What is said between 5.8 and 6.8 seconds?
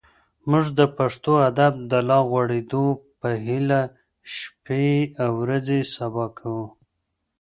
سبا کوو.